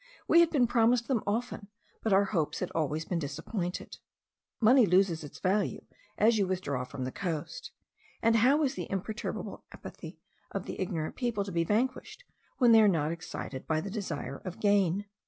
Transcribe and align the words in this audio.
We 0.27 0.39
had 0.39 0.49
been 0.49 0.65
promised 0.65 1.07
them 1.07 1.21
often, 1.27 1.67
but 2.01 2.11
our 2.11 2.23
hopes 2.25 2.57
had 2.59 2.71
always 2.71 3.05
been 3.05 3.19
disappointed. 3.19 3.99
Money 4.59 4.87
loses 4.87 5.23
its 5.23 5.37
value 5.37 5.85
as 6.17 6.39
you 6.39 6.47
withdraw 6.47 6.85
from 6.85 7.03
the 7.03 7.11
coast; 7.11 7.69
and 8.19 8.37
how 8.37 8.63
is 8.63 8.73
the 8.73 8.89
imperturbable 8.89 9.63
apathy 9.71 10.17
of 10.49 10.65
the 10.65 10.81
ignorant 10.81 11.15
people 11.15 11.43
to 11.43 11.51
be 11.51 11.63
vanquished, 11.63 12.23
when 12.57 12.71
they 12.71 12.81
are 12.81 12.87
not 12.87 13.11
excited 13.11 13.67
by 13.67 13.79
the 13.79 13.91
desire 13.91 14.37
of 14.43 14.59
gain? 14.59 15.05